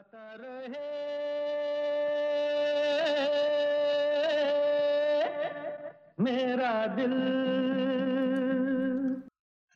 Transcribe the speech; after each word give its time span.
गाता 0.00 0.36
रहे। 0.40 0.88
मेरा 6.20 6.86
दिल। 6.86 7.12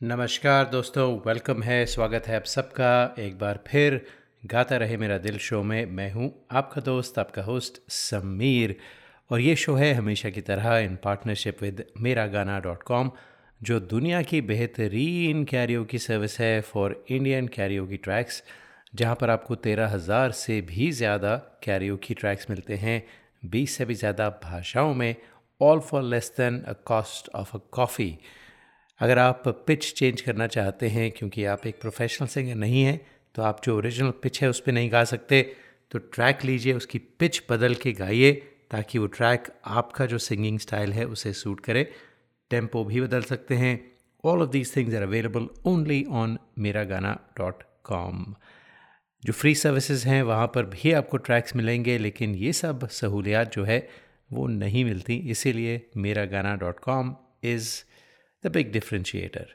नमस्कार 0.00 0.64
दोस्तों 0.64 1.06
वेलकम 1.26 1.62
है, 1.62 1.86
स्वागत 1.86 2.26
है 2.26 2.36
आप 2.36 2.44
सबका। 2.44 3.14
एक 3.18 3.38
बार 3.38 3.60
फिर 3.66 4.00
गाता 4.46 4.76
रहे 4.76 4.96
मेरा 4.96 5.18
दिल 5.18 5.38
शो 5.38 5.62
में, 5.62 5.86
मैं 5.86 6.10
हूँ 6.12 6.32
आपका 6.52 6.80
दोस्त, 6.80 7.18
आपका 7.18 7.42
होस्ट 7.42 7.82
समीर। 7.90 8.76
और 9.30 9.40
ये 9.40 9.56
शो 9.56 9.74
है 9.74 9.92
हमेशा 9.92 10.30
की 10.30 10.40
तरह 10.40 10.78
इन 10.78 10.96
पार्टनरशिप 10.96 11.62
विद 11.62 11.86
मेरा 12.00 12.26
गाना 12.26 12.60
डॉट 12.60 12.82
कॉम 12.82 13.10
जो 13.62 13.80
दुनिया 13.80 14.22
की 14.22 14.40
बेहतरीन 14.40 15.44
कैरियो 15.44 15.84
की 15.84 15.98
सर्विस 15.98 16.40
है 16.40 16.60
फॉर 16.60 17.04
इंडियन 17.10 17.48
कैरियो 17.48 17.86
की 17.86 17.96
ट्रैक्स 17.96 18.42
जहाँ 18.94 19.14
पर 19.20 19.30
आपको 19.30 19.54
तेरह 19.56 19.88
हज़ार 19.88 20.32
से 20.32 20.60
भी 20.62 20.90
ज़्यादा 20.92 21.34
कैरियो 21.62 21.96
की 21.96 22.14
ट्रैक्स 22.14 22.46
मिलते 22.50 22.76
हैं। 22.76 23.02
बीस 23.46 23.76
से 23.76 23.84
भी 23.84 23.94
ज़्यादा 23.94 24.28
भाषाओं 24.44 24.94
में 24.94 25.14
all 25.60 25.80
for 25.80 26.02
less 26.02 26.32
than 26.38 26.60
a 26.60 26.72
cost 26.86 27.28
of 27.34 27.56
a 27.56 27.60
coffee 27.72 28.16
अगर 29.00 29.18
आप 29.18 29.42
पिच 29.66 29.92
चेंज 29.92 30.20
करना 30.20 30.46
चाहते 30.46 30.88
हैं, 30.88 31.10
क्योंकि 31.10 31.44
आप 31.44 31.66
एक 31.66 31.80
प्रोफेशनल 31.80 32.28
सिंगर 32.28 32.54
नहीं 32.56 32.82
हैं 32.82 33.00
तो 33.34 33.42
आप 33.42 33.60
जो 33.64 33.76
ओरिजिनल 33.76 34.10
पिच 34.22 34.42
है 34.42 34.48
उस 34.48 34.60
पर 34.60 34.72
नहीं 34.72 34.90
गा 34.92 35.02
सकते। 35.04 35.42
तो 35.92 35.98
ट्रैक 35.98 36.44
लीजिए, 36.44 36.72
उसकी 36.72 36.98
पिच 36.98 37.42
बदल 37.50 37.74
के 37.74 37.92
गाइए, 37.92 38.32
ताकि 38.70 38.98
वो 38.98 39.06
ट्रैक 39.08 39.48
आपका 39.66 40.06
जो 40.06 40.18
सिंगिंग 40.20 40.58
स्टाइल 40.58 40.92
है, 40.92 41.04
उसे 41.06 41.32
सूट 41.32 41.60
करे। 41.60 41.82
टेंपो 42.50 42.84
भी 42.84 43.00
बदल 43.00 43.22
सकते 43.24 43.54
हैं। 43.56 43.74
All 44.24 44.42
of 44.42 44.50
these 44.50 44.74
things 44.76 44.94
are 44.94 45.02
available 45.02 45.48
only 45.66 46.04
on 46.12 46.38
Mera 46.58 46.84
Gaana 46.84 47.18
dot 47.38 47.62
com 47.84 48.24
जो 49.24 49.32
फ्री 49.32 49.54
सर्विसेज़ 49.54 50.06
हैं 50.08 50.22
वहाँ 50.22 50.46
पर 50.46 50.66
भी 50.66 50.92
आपको 50.92 51.16
ट्रैक्स 51.16 51.54
मिलेंगे 51.56 51.96
लेकिन 51.98 52.34
ये 52.34 52.52
सब 52.52 52.88
सहूलियात 52.88 53.52
जो 53.52 53.64
है 53.64 53.88
वो 54.32 54.46
नहीं 54.46 54.84
मिलती। 54.84 55.14
इसीलिए 55.30 55.80
Mera 55.96 56.24
Gaana 56.24 56.54
dot 56.56 56.78
com 56.78 57.14
is 57.44 57.68
the 58.44 58.50
big 58.52 58.72
differentiator 58.72 59.54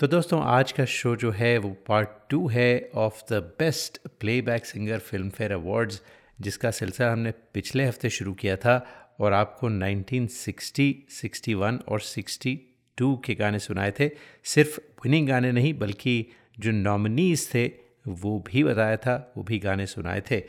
तो 0.00 0.06
दोस्तों 0.06 0.40
आज 0.42 0.72
का 0.72 0.84
शो 0.84 1.14
जो 1.16 1.30
है 1.30 1.56
वो 1.58 1.70
पार्ट 1.88 2.08
टू 2.30 2.46
है 2.48 2.90
of 2.94 3.22
the 3.32 3.42
best 3.58 3.98
playback 4.20 4.66
singer 4.66 4.98
Filmfare 5.30 5.52
awards 5.52 6.00
जिसका 6.40 6.70
सिलसिला 6.70 7.10
हमने 7.12 7.30
पिछले 7.54 7.84
हफ़्ते 7.84 8.10
शुरू 8.10 8.32
किया 8.34 8.56
था 8.56 8.76
और 9.20 9.32
आपको 9.32 9.68
1960, 9.70 10.86
61 11.10 11.78
और 11.88 12.00
62 12.00 13.16
के 13.24 13.34
गाने 13.34 13.58
सुनाए 13.58 13.92
थे। 14.00 14.10
सिर्फ़ 14.44 14.78
विनिंग 15.04 15.28
गाने 15.28 15.52
नहीं 15.52 15.74
बल्कि 15.74 16.14
जो 16.60 16.70
नॉमिनीज़ 16.70 17.48
थे 17.54 17.87
वो 18.08 18.44
भी 18.46 18.64
बताया 18.64 18.96
था, 18.96 19.32
वो 19.36 19.42
भी 19.42 19.58
गाने 19.58 19.86
सुनाए 19.86 20.20
थे। 20.20 20.40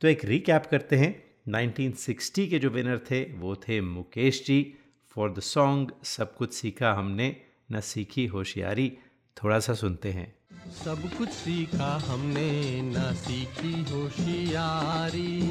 तो 0.00 0.08
एक 0.08 0.24
रिकैप 0.24 0.66
करते 0.66 0.96
हैं। 0.96 1.24
1960 1.48 2.48
के 2.48 2.58
जो 2.58 2.70
विनर 2.70 2.98
थे, 2.98 3.24
वो 3.24 3.56
थे 3.56 3.80
Mukesh 3.80 4.44
ji. 4.46 4.74
For 5.08 5.32
the 5.32 5.40
song 5.40 5.92
सब 6.04 6.36
कुछ 6.36 6.54
सीखा 6.54 6.92
हमने, 6.92 7.36
न 7.72 7.80
सीखी 7.80 8.26
होशियारी। 8.26 8.98
थोड़ा 9.44 9.58
सा 9.58 9.74
सुनते 9.74 10.12
हैं। 10.12 10.34
सब 10.70 11.10
कुछ 11.18 11.28
सीखा 11.28 11.98
हमने, 11.98 12.82
न 12.82 12.94
सीखी 12.98 13.82
होशियारी। 13.82 15.42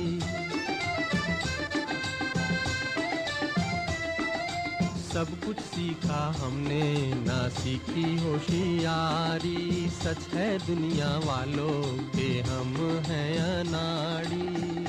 सब 5.16 5.30
कुछ 5.46 5.60
सीखा 5.60 6.34
हमने 6.38 7.14
ना 7.16 7.48
सीखी 7.50 8.18
होशियारी। 8.20 9.90
सच 9.90 10.28
है 10.34 10.48
दुनिया 10.58 11.12
वालों 11.18 11.78
के 12.08 12.28
हम 12.42 12.74
हैं 13.06 13.38
अनाड़ी। 13.40 14.86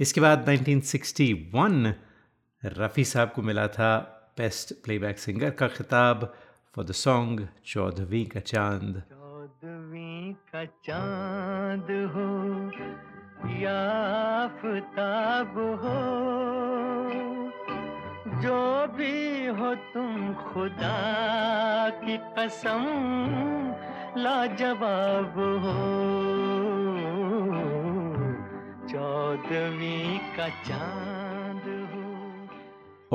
इसके 0.00 0.20
बाद 0.20 0.48
1961 0.48 1.92
रफ़ी 2.64 3.04
साहब 3.04 3.32
को 3.34 3.42
मिला 3.42 3.66
था 3.68 3.94
बेस्ट 4.38 4.74
प्लेबैक 4.84 5.18
सिंगर 5.18 5.50
का 5.50 5.68
खिताब 5.68 6.32
फॉर 6.76 6.84
द 6.84 6.92
सॉन्ग 6.92 7.48
चौदहवीं 7.66 8.26
का 8.26 8.40
चाँद। 8.40 9.02
चौदहवीं 9.10 10.32
का 10.34 10.64
चाँद 10.64 11.90
हो। 12.14 13.11
याफ्ताब 13.50 15.58
हो, 15.58 16.00
जो 18.40 18.86
भी 18.86 19.46
हो 19.46 19.74
तुम 19.74 20.34
खुदा 20.34 21.90
की 21.90 22.18
कसम 22.18 22.84
लाजवाब 24.16 25.64
हो। 25.64 25.72
चौदहवीं 28.88 30.18
का 30.18 30.48
चाँद 30.48 31.90
हो। 31.94 32.02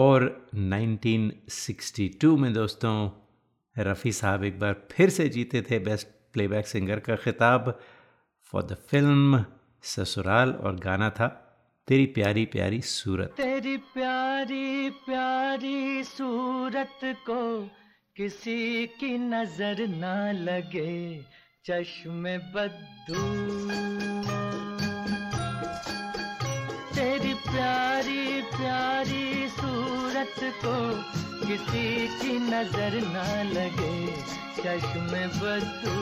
और 0.04 0.48
1962 0.56 2.38
में 2.38 2.54
दोस्तों, 2.54 3.10
रफ़ी 3.78 4.12
साहब 4.12 4.44
एक 4.44 4.60
बार 4.60 4.76
फिर 4.92 5.10
से 5.10 5.30
जीते 5.30 5.62
थे 5.62 5.80
बेस्ट 5.80 6.08
प्लेबैक 6.34 6.68
सिंगर 6.68 7.00
का 7.00 7.16
खिताब 7.16 7.80
फॉर 8.44 8.64
द 8.64 8.74
फ़िल्म 8.74 9.46
ससुराल 9.84 10.52
और 10.52 10.76
गाना 10.76 11.10
था 11.10 11.28
तेरी 11.88 12.06
प्यारी 12.06 12.46
प्यारी 12.46 12.82
सूरत। 12.82 13.34
तेरी 13.38 13.78
प्यारी 13.78 14.90
प्यारी 15.06 16.04
सूरत 16.04 17.00
को 17.30 17.42
किसी 18.16 18.86
की 19.00 19.18
नज़र 19.18 19.88
ना 19.88 20.32
लगे, 20.32 21.22
चश्मे 21.66 22.38
बद्दू। 22.38 23.24
तेरी 26.96 27.34
प्यारी 27.34 28.42
प्यारी 28.52 29.48
सूरत 29.50 30.40
को 30.66 30.76
किसी 31.48 32.08
की 32.20 32.40
नज़र 32.40 33.00
ना 33.08 33.44
लगे, 33.52 33.96
चश्मे 34.58 35.28
बद्दू। 35.38 35.96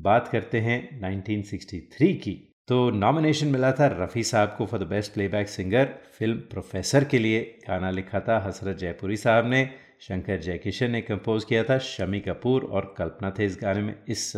बात 0.00 0.28
करते 0.28 0.60
हैं 0.60 1.00
1963 1.00 2.12
की। 2.14 2.54
तो 2.68 2.90
नॉमिनेशन 2.90 3.46
मिला 3.46 3.72
था 3.72 3.86
रफ़ी 3.86 4.22
साहब 4.22 4.54
को 4.58 4.66
for 4.66 4.80
the 4.80 4.82
best 4.82 5.12
playback 5.12 5.48
singer 5.48 5.94
film 6.18 6.38
Professor 6.38 7.04
के 7.04 7.18
लिए। 7.18 7.58
गाना 7.68 7.90
लिखा 7.90 8.20
था 8.20 8.38
हसरत 8.38 8.76
जयपुरी 8.76 9.16
साहब 9.16 9.46
ने, 9.46 9.70
शंकर 10.00 10.38
जयकिशन 10.38 10.90
ने 10.90 11.00
कंपोज 11.00 11.44
किया 11.44 11.64
था, 11.64 11.78
शमी 11.78 12.20
कपूर 12.20 12.64
और 12.64 12.94
कल्पना 12.98 13.30
थे 13.30 13.44
इस 13.44 13.58
गाने 13.62 13.82
में, 13.82 13.94
इस 14.08 14.36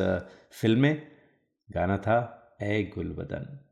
फ़िल्म 0.53 0.81
में। 0.81 1.03
गाना 1.71 1.97
था 1.97 2.59
ए 2.62 2.91
गुलबदन। 2.94 3.69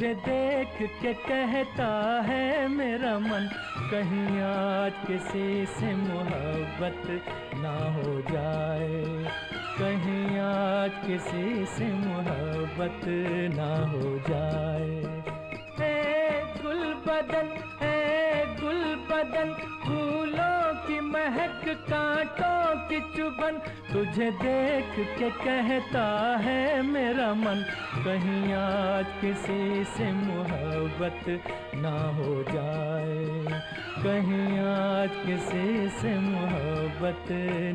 तुझे 0.00 0.14
देख 0.14 0.76
के 1.02 1.12
कहता 1.14 1.86
है 2.26 2.68
मेरा 2.68 3.18
मन, 3.18 3.48
कहीं 3.90 4.40
आज 4.40 4.92
किसी 5.06 5.66
से 5.66 5.94
मोहब्बत 5.94 7.02
ना 7.54 7.72
हो 7.96 8.14
जाए। 8.30 9.02
कहीं 9.76 10.38
आज 10.38 10.90
किसी 11.06 11.66
से 11.74 11.88
मोहब्बत 11.96 13.04
ना 13.56 13.68
हो 13.92 14.16
जाए। 14.28 14.88
ए 15.84 16.40
गुल 16.62 16.82
बदन 17.06 17.52
है 17.82 18.00
गुल 18.56 18.82
बदन 19.10 19.52
महक 21.10 21.62
कांटों 21.90 22.88
की 22.88 23.00
चुबन 23.16 23.58
तुझे 23.92 24.30
देख 24.42 24.92
के 25.18 25.30
कहता 25.30 26.04
है 26.40 26.82
मेरा 26.82 27.32
मन, 27.34 27.64
कहीं 28.04 28.52
आज 28.54 29.06
किसी 29.20 29.84
से 29.94 30.12
मोहब्बत 30.12 31.42
ना 31.76 31.96
हो 32.18 32.42
जाए। 32.52 33.60
कहीं 34.02 34.58
आज 34.60 35.10
किसी 35.26 35.88
से 35.98 36.18
मोहब्बत 36.20 37.26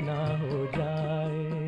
ना 0.06 0.22
हो 0.38 0.66
जाए। 0.78 1.65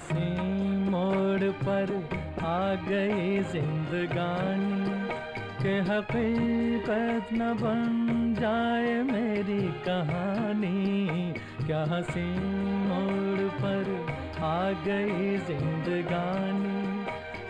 हँसी 0.00 0.90
मोड़ 0.90 1.50
पर 1.60 1.90
आ 2.44 2.74
गई 2.88 3.38
जिंदगानी 3.52 5.08
के 5.60 5.74
हकीकत 5.88 7.32
न 7.32 7.52
बन 7.60 8.34
जाए 8.40 8.94
मेरी 9.02 9.62
कहानी। 9.84 11.34
क्या 11.66 11.82
हँसी 11.90 12.24
मोड़ 12.88 13.48
पर 13.60 13.90
आ 14.42 14.70
गई 14.86 15.36
जिंदगानी 15.48 17.04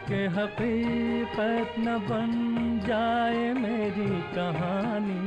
के 0.09 0.23
हकीकत 0.37 1.75
न 1.79 1.99
बन 2.11 2.33
जाए 2.87 3.53
मेरी 3.55 4.11
कहानी। 4.35 5.23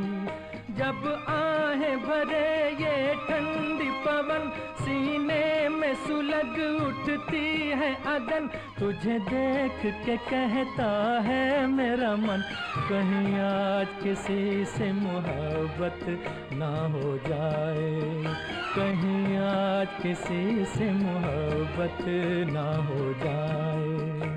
जब 0.75 1.07
आहे 1.29 1.95
भरे 2.05 2.47
ये 2.83 3.13
ठंडी 3.25 3.89
पवन 4.05 4.51
सीने 4.83 5.69
में 5.69 5.93
सुलग 6.07 6.55
उठती 6.83 7.45
है 7.79 7.93
अगन 8.07 8.47
तुझे 8.79 9.17
देख 9.29 9.79
के 10.05 10.17
कहता 10.29 10.89
है 11.21 11.67
मेरा 11.67 12.15
मन, 12.15 12.43
कहीं 12.89 13.39
आज 13.39 13.87
किसी 14.03 14.65
से 14.65 14.91
मोहब्बत 14.93 16.05
ना 16.53 16.71
हो 16.93 17.17
जाए। 17.27 18.35
कहीं 18.75 19.37
आज 19.39 20.01
किसी 20.01 20.65
से 20.75 20.91
मोहब्बत 20.93 22.05
ना 22.53 22.69
हो 22.87 23.13
जाए। 23.23 24.32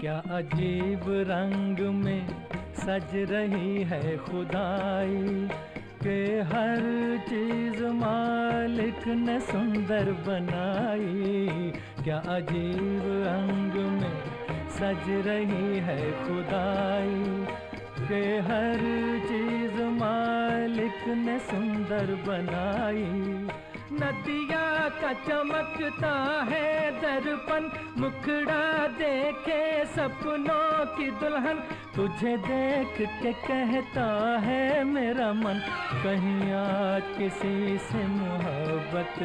क्या 0.00 0.14
अजीब 0.30 1.02
रंग 1.28 1.78
में 1.94 2.28
सज 2.76 3.10
रही 3.30 3.82
है 3.82 4.16
खुदाई 4.16 5.48
के 6.02 6.20
हर 6.50 6.80
चीज़ 7.28 7.82
मालिक 7.98 9.06
ने 9.24 9.38
सुंदर 9.40 10.10
बनाई। 10.28 11.72
क्या 12.04 12.18
अजीब 12.36 13.02
रंग 13.26 13.76
में 13.98 14.16
सज 14.78 15.10
रही 15.26 15.78
है 15.88 16.00
खुदाई 16.22 17.20
के 18.08 18.24
हर 18.48 18.80
चीज़ 19.28 19.82
मालिक 20.00 21.08
ने 21.18 21.38
सुंदर 21.50 22.14
बनाई। 22.28 23.48
नदिया 23.92 24.88
का 25.02 25.12
चमकता 25.12 26.12
है 26.48 26.90
दर्पण, 27.00 27.64
मुखड़ा 28.00 28.86
देखे 28.86 29.84
सपनों 29.84 30.84
की 30.96 31.10
दुल्हन। 31.10 31.62
तुझे 31.96 32.36
देख 32.36 32.94
के 33.22 33.32
कहता 33.32 34.06
है 34.38 34.84
मेरा 34.84 35.32
मन, 35.32 35.60
कहीं 36.04 36.52
आज 36.52 37.02
किसी 37.18 37.78
से 37.78 38.06
मोहब्बत 38.06 39.18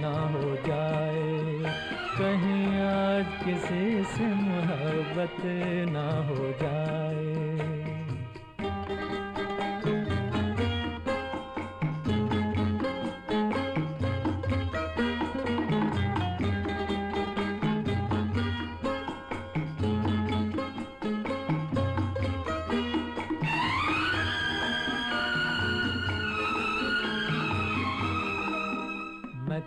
ना 0.00 0.14
हो 0.34 0.56
जाए। 0.66 1.74
कहीं 2.18 2.80
आज 2.80 3.44
किसी 3.44 4.04
से 4.04 4.26
मोहब्बत 4.26 5.36
ना 5.92 6.08
हो 6.28 6.52
जाए। 6.62 7.55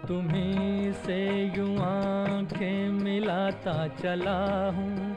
तुम्ही 0.10 0.92
से 1.06 1.18
यूँ 1.58 1.78
आँखें 1.78 2.90
मिलाता 2.90 3.88
चला 3.88 4.40
हूँ 4.76 5.16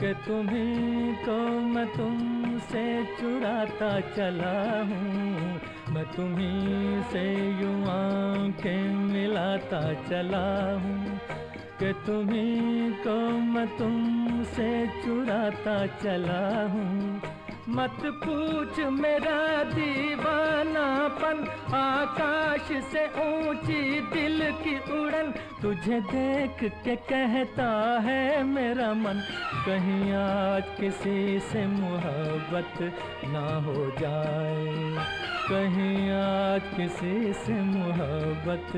कि 0.00 0.12
तुम्ही 0.26 1.12
तो 1.24 1.36
मैं 1.72 1.86
तुमसे 1.92 2.84
चुराता 3.20 3.90
चला 4.00 4.54
हूँ। 4.80 5.94
मैं 5.94 6.04
तुम्ही 6.16 7.02
से 7.12 7.24
यूँ 7.60 7.82
आँखें 7.84 8.94
मिलाता 9.12 9.82
चला 10.08 10.46
हूँ 10.84 11.20
कि 11.80 11.92
तुम्ही 12.06 12.90
को 13.04 13.18
मैं 13.52 13.66
तुमसे 13.78 14.86
चुराता 15.04 15.86
चला 15.86 16.42
हूँ। 16.72 17.39
मत 17.70 17.98
पूछ 18.22 18.78
मेरा 18.92 19.62
दीवानापन, 19.64 21.38
आकाश 21.74 22.68
से 22.92 23.04
ऊँची 23.24 24.00
दिल 24.00 24.40
की 24.62 24.74
उड़न। 24.92 25.32
तुझे 25.62 26.00
देख 26.00 26.64
के 26.84 26.96
कहता 26.96 27.68
है 28.00 28.42
मेरा 28.44 28.92
मन, 28.94 29.22
कहीं 29.66 30.12
आज 30.12 30.64
किसी 30.80 31.38
से 31.40 31.66
मोहब्बत 31.66 32.82
ना 33.24 33.46
हो 33.66 33.86
जाए। 34.00 34.66
कहीं 35.50 36.10
आज 36.10 36.62
किसी 36.76 37.32
से 37.32 37.60
मोहब्बत 37.60 38.72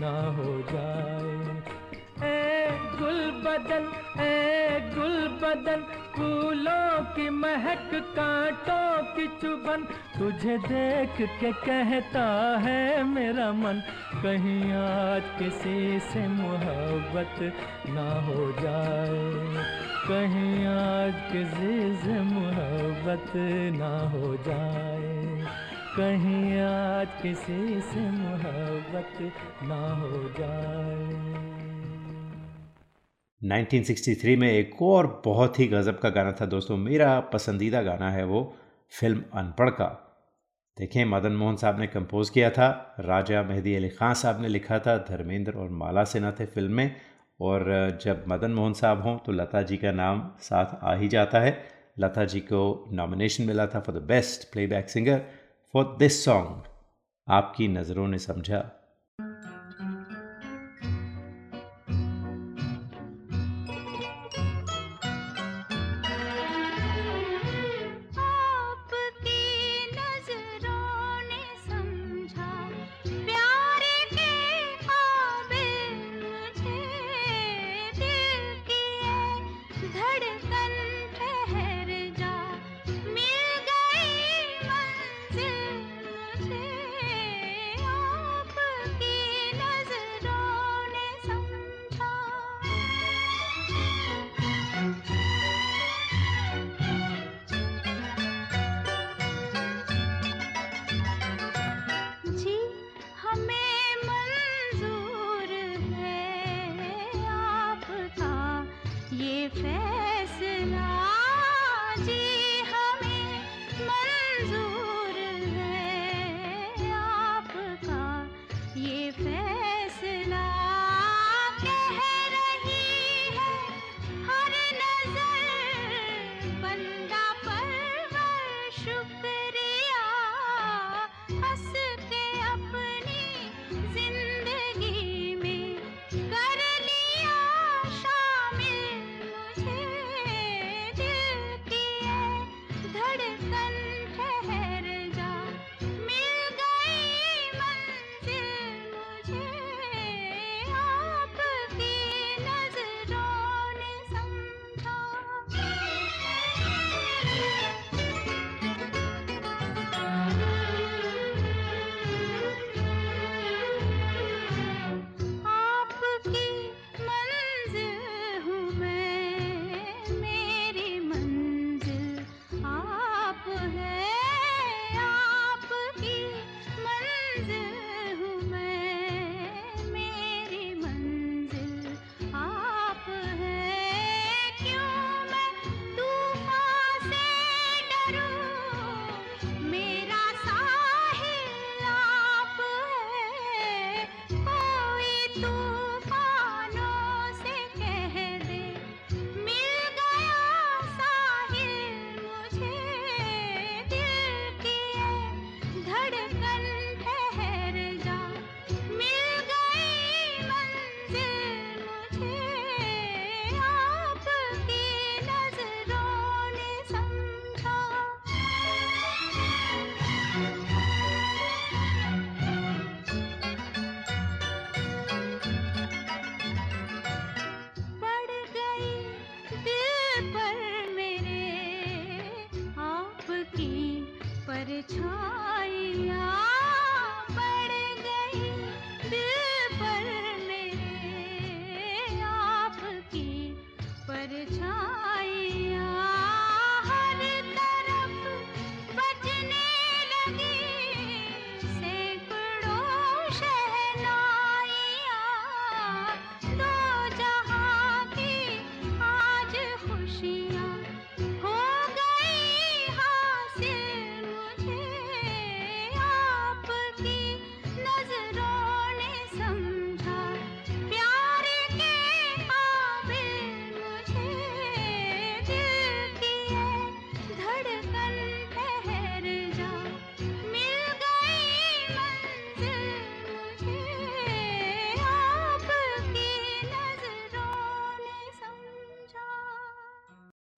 ना 0.00 0.16
हो 0.36 0.58
जाए। 0.72 1.87
ए 2.24 2.68
गुल 3.00 3.20
बदन, 3.44 3.84
ए 4.22 4.92
गुल 4.94 5.28
बदन, 5.42 5.82
फूलों 6.16 7.04
की 7.14 7.30
महक, 7.30 7.90
कांटों 7.94 9.02
की 9.14 9.26
चुभन 9.26 9.84
तुझे 10.18 10.58
देख 10.58 11.30
के 11.40 11.52
कहता 11.52 12.24
है 12.58 13.02
मेरा 13.04 13.52
मन, 13.52 13.82
कहीं 14.22 14.72
आज 14.72 15.22
किसी 15.38 16.00
से 16.00 16.28
मोहब्बत 16.28 17.36
ना 17.88 18.08
हो 18.20 18.52
जाए। 18.52 19.64
कहीं 20.08 20.66
आज 20.66 21.14
किसी 21.32 21.96
से 21.96 22.20
मोहब्बत 22.20 23.32
ना 23.78 24.08
हो 24.08 24.36
जाए। 24.36 25.28
कहीं 25.96 26.60
आज 26.60 27.08
किसी 27.22 27.80
से 27.80 28.10
मोहब्बत 28.10 29.32
ना 29.62 29.80
हो 29.94 30.28
जाए। 30.38 31.67
1963 33.42 34.36
में 34.36 34.50
एक 34.52 34.82
और 34.82 35.22
बहुत 35.24 35.58
ही 35.58 35.66
गज़ब 35.66 35.98
का 35.98 36.08
गाना 36.10 36.32
था 36.32 36.46
दोस्तों, 36.46 36.76
मेरा 36.76 37.20
पसंदीदा 37.20 37.82
गाना 37.82 38.10
है 38.10 38.24
वो 38.24 38.42
फ़िल्म 38.92 39.22
अनपढ़ 39.34 39.70
का। 39.70 39.86
देखें, 40.76 41.04
मदन 41.04 41.32
मोहन 41.32 41.56
साहब 41.56 41.78
ने 41.80 41.86
कंपोज़ 41.86 42.32
किया 42.32 42.50
था, 42.50 42.96
राजा 43.00 43.42
मेहदी 43.42 43.74
अली 43.74 43.88
ख़ान 43.88 44.14
साहब 44.14 44.40
ने 44.42 44.48
लिखा 44.48 44.78
था, 44.78 44.96
धर्मेंद्र 44.98 45.52
और 45.52 45.68
माला 45.70 46.04
सिन्हा 46.04 46.32
थे 46.32 46.46
फ़िल्म 46.46 46.72
में, 46.72 46.96
और 47.40 47.98
जब 48.02 48.24
मदन 48.28 48.50
मोहन 48.50 48.72
साहब 48.72 49.02
हों 49.02 49.16
तो 49.18 49.32
लता 49.32 49.62
जी 49.62 49.76
का 49.76 49.92
नाम 49.92 50.30
साथ 50.40 50.78
आ 50.82 50.94
ही 50.94 51.08
जाता 51.08 51.40
है। 51.40 51.58
लता 51.98 52.24
जी 52.24 52.40
को 52.40 52.88
नॉमिनेशन 52.92 53.44
मिला 53.44 53.66
था 53.66 53.80
for 53.80 53.98
the 53.98 54.02
best 54.02 54.52
playback 54.52 54.88
singer 54.88 55.22
for 55.74 55.96
this 55.98 56.24
song 56.24 56.62
आपकी 57.28 57.68
नज़रों 57.68 58.08
ने 58.08 58.18
समझा। 58.18 58.77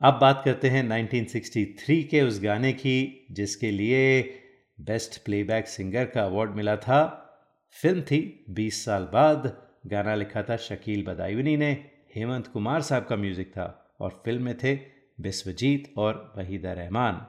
अब 0.03 0.19
बात 0.21 0.43
करते 0.45 0.69
हैं 0.69 0.89
1963 0.89 2.03
के 2.03 2.23
उस 2.23 2.43
गाने 2.43 2.73
की, 2.73 3.27
जिसके 3.31 3.71
लिए 3.71 4.23
बेस्ट 4.81 5.25
प्लेबैक 5.25 5.69
सिंगर 5.69 6.05
का 6.05 6.23
अवार्ड 6.23 6.51
मिला 6.51 6.77
था। 6.77 7.01
फ़िल्म 7.83 8.03
थी 8.03 8.45
20 8.51 8.85
साल 8.85 9.03
बाद। 9.03 9.63
गाना 9.87 10.15
लिखा 10.15 10.43
था 10.43 10.57
शकील 10.57 11.05
बदायूनी 11.05 11.57
ने। 11.57 11.91
हेमंत 12.17 12.47
कुमार 12.47 12.83
साहब 12.83 13.05
का 13.05 13.17
म्यूज़िक 13.17 13.51
था 13.51 13.97
और 14.01 14.23
फ़िल्म 14.25 14.43
में 14.43 14.57
थे 14.57 14.75
विश्वजीत 15.21 15.93
और 15.97 16.35
वहीदा 16.39 16.73
रहमान। 16.73 17.27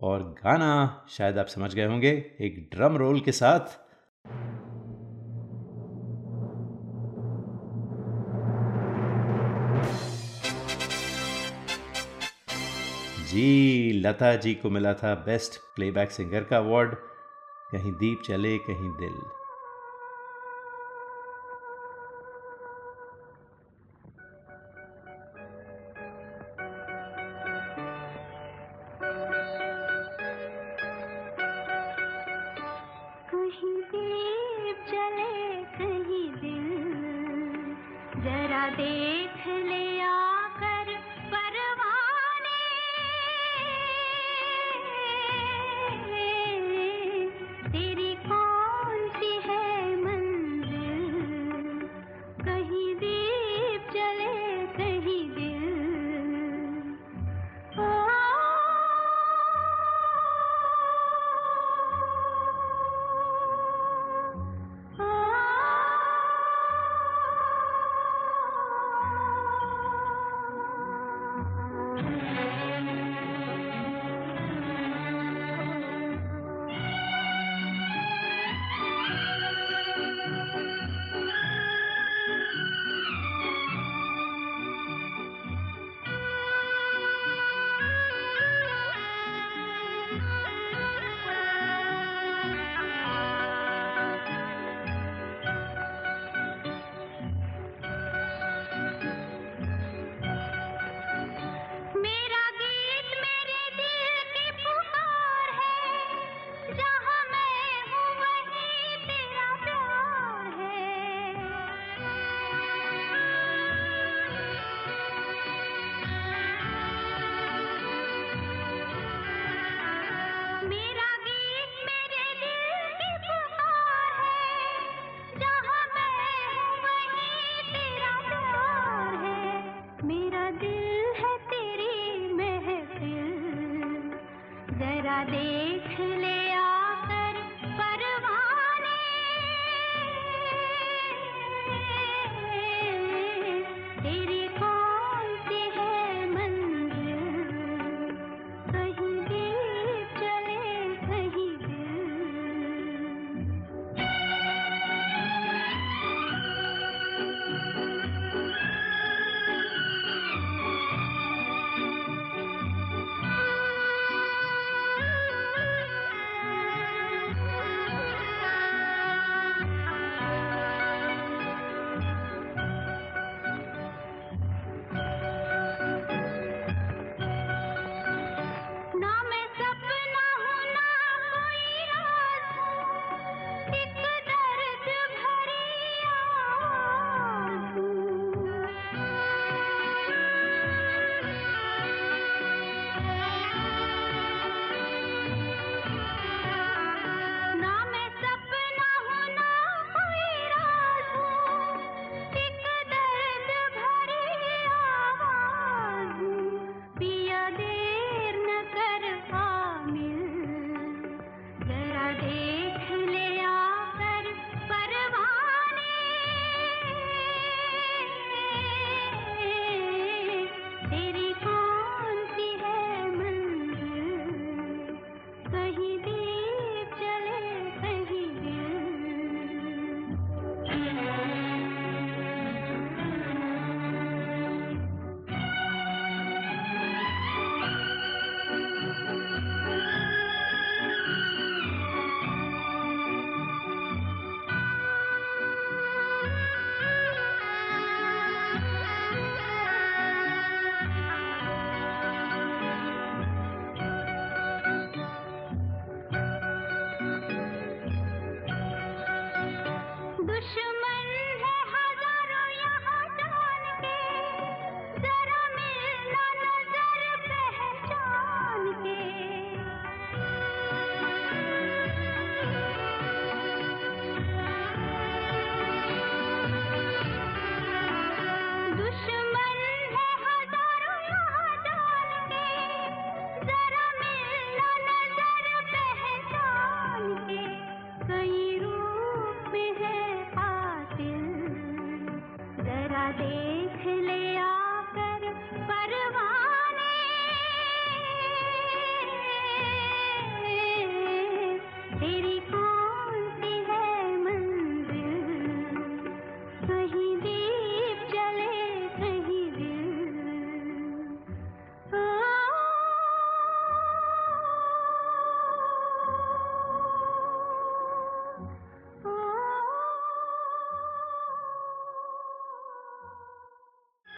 और 0.00 0.22
गाना 0.22 1.06
शायद 1.10 1.38
आप 1.38 1.46
समझ 1.46 1.74
गए 1.74 1.84
होंगे, 1.84 2.30
एक 2.40 2.70
ड्रम 2.72 2.96
रोल 2.96 3.20
के 3.20 3.32
साथ। 3.32 3.80
जी, 13.34 13.92
लता 13.92 14.36
जी 14.36 14.54
को 14.54 14.70
मिला 14.70 14.94
था 14.94 15.14
बेस्ट 15.14 15.56
प्लेबैक 15.76 16.10
सिंगर 16.10 16.44
का 16.44 16.56
अवार्ड 16.56 16.94
कहीं 17.72 17.92
दीप 17.92 18.22
चले 18.22 18.58
कहीं 18.58 18.90
दिल। 18.90 19.14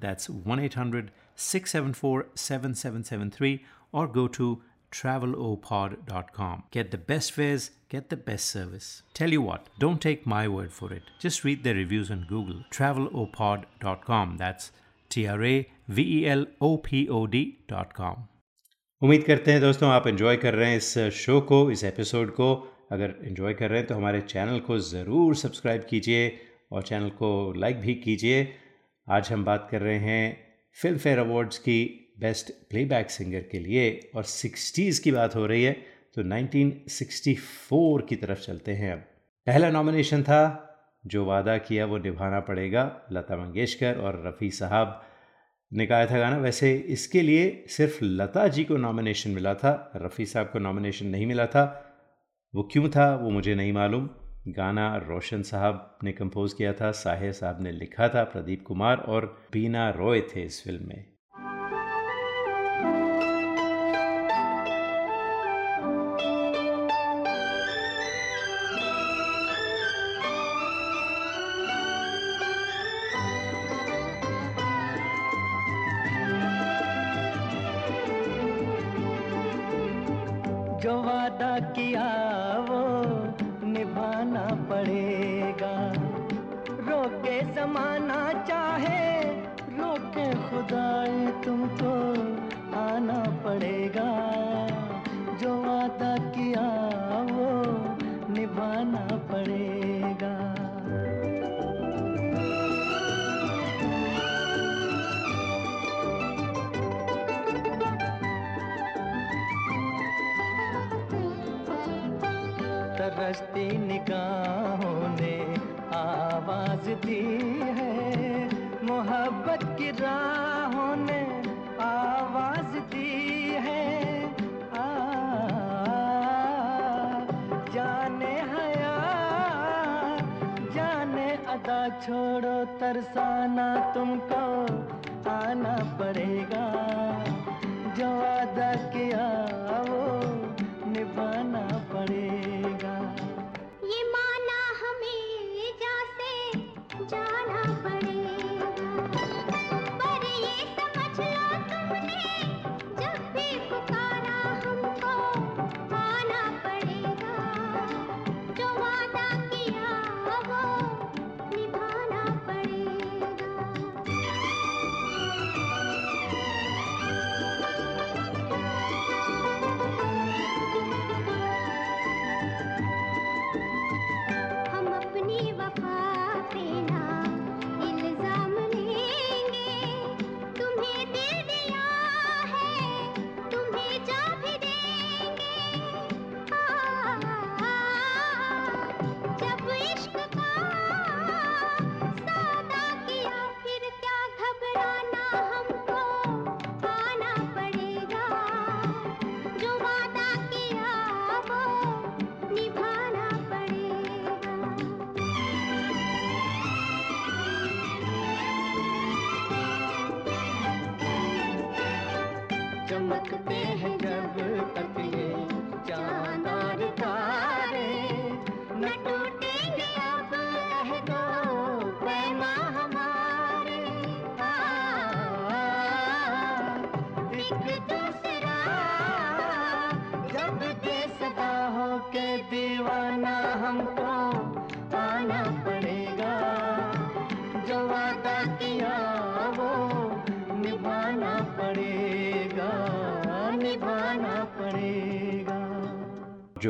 that's 0.00 0.28
1 0.28 0.58
800 0.60 1.10
674 1.36 2.26
7773 2.34 3.64
or 3.92 4.06
go 4.06 4.26
to 4.28 4.62
travelopod.com. 4.92 6.62
Get 6.70 6.90
the 6.90 6.98
best 6.98 7.32
fares, 7.32 7.70
get 7.88 8.10
the 8.10 8.16
best 8.16 8.46
service. 8.46 9.02
Tell 9.12 9.30
you 9.30 9.42
what, 9.42 9.68
don't 9.78 10.00
take 10.00 10.26
my 10.26 10.46
word 10.48 10.72
for 10.72 10.92
it. 10.92 11.02
Just 11.18 11.44
read 11.44 11.64
the 11.64 11.74
reviews 11.74 12.10
on 12.10 12.26
Google. 12.28 12.62
travelopod.com. 12.70 14.36
That's 14.36 14.70
T 15.10 15.26
R 15.26 15.42
A 15.44 15.68
V 15.88 16.02
E 16.18 16.26
L 16.28 16.46
O 16.60 16.78
P 16.78 17.08
O 17.08 17.26
D.com. 17.26 18.16
उम्मीद 19.02 19.24
करते 19.24 19.52
हैं 19.52 19.60
दोस्तों 19.60 19.90
आप 19.90 20.06
enjoy 20.06 20.36
कर 20.36 20.54
रहे 20.54 20.68
हैं 20.70 20.76
इस 20.76 20.98
show 21.24 21.40
को 21.48 21.70
इस 21.70 21.82
एपिसोड 21.84 22.30
को 22.34 22.46
अगर 22.92 23.14
इन्जॉय 23.26 23.54
कर 23.54 23.70
रहे 23.70 23.78
हैं 23.78 23.86
तो 23.88 23.94
हमारे 23.94 24.20
चैनल 24.20 24.60
को 24.68 24.78
ज़रूर 24.90 25.34
सब्सक्राइब 25.36 25.86
कीजिए 25.90 26.22
और 26.72 26.82
चैनल 26.82 27.10
को 27.18 27.30
लाइक 27.56 27.80
भी 27.80 27.94
कीजिए 28.04 28.42
आज 29.11 29.31
हम 29.31 29.45
बात 29.45 29.67
कर 29.71 29.81
रहे 29.81 29.97
हैं 29.97 30.39
फ़िल्म 30.81 30.97
फेयर 30.97 31.19
अवार्ड्स 31.19 31.57
की 31.57 32.11
बेस्ट 32.19 32.51
प्लेबैक 32.69 33.09
सिंगर 33.09 33.39
के 33.39 33.59
लिए 33.59 34.11
और 34.15 34.23
सिक्सटीज़ 34.23 35.01
की 35.01 35.11
बात 35.11 35.35
हो 35.35 35.45
रही 35.45 35.63
है 35.63 35.73
तो 36.15 36.23
1964 36.23 38.07
की 38.07 38.15
तरफ़ 38.15 38.39
चलते 38.39 38.71
हैं 38.71 38.93
अब। 38.93 38.99
पहला 39.47 39.69
नॉमिनेशन 39.69 40.23
था, 40.23 40.41
जो 41.05 41.25
वादा 41.25 41.57
किया 41.57 41.85
वो 41.85 41.97
निभाना 41.97 42.39
पड़ेगा 42.39 43.01
लता 43.11 43.37
मंगेशकर 43.37 43.95
और 43.97 44.27
रफ़ी 44.27 44.51
साहब 44.51 45.05
ने 45.73 45.85
गाया 45.85 46.05
था 46.05 46.19
गाना। 46.19 46.37
वैसे 46.37 46.75
इसके 46.75 47.21
लिए 47.21 47.65
सिर्फ़ 47.67 48.05
लता 48.05 48.47
जी 48.47 48.63
को 48.63 48.77
नॉमिनेशन 48.77 49.31
मिला 49.31 49.53
था, 49.53 49.91
रफ़ी 49.95 50.25
साहब 50.25 50.49
को 50.53 50.59
नॉमिनेशन 50.59 51.05
नहीं 51.05 51.25
मिला 51.25 51.45
था। 51.45 51.85
वो 52.55 52.69
क्यों 52.71 52.89
था, 52.89 53.15
वो 53.15 53.29
मुझे 53.29 53.55
नहीं 53.55 53.73
मालूम। 53.73 54.09
गाना 54.51 54.97
रोशन 54.97 55.41
साहब 55.41 55.97
ने 56.03 56.11
कंपोज 56.11 56.53
किया 56.53 56.73
था, 56.73 56.91
साहिर 56.91 57.31
साहब 57.31 57.61
ने 57.61 57.71
लिखा 57.71 58.09
था, 58.09 58.23
प्रदीप 58.23 58.63
कुमार 58.67 58.97
और 58.97 59.41
बीना 59.53 59.89
रॉय 59.89 60.21
थे 60.21 60.43
इस 60.43 60.63
फ़िल्म 60.63 60.87
में। 60.87 61.18